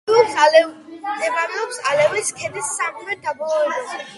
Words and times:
მდებარეობს 1.09 1.79
ალევის 1.91 2.33
ქედის 2.41 2.73
სამხრეთ 2.81 3.25
დაბოლოებაზე. 3.29 4.05